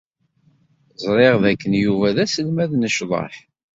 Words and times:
Ẓriɣ 1.03 1.35
dakken 1.43 1.73
Yuba 1.83 2.07
d 2.15 2.17
aselmad 2.23 2.71
n 2.75 2.89
ccḍeḥ. 2.93 3.35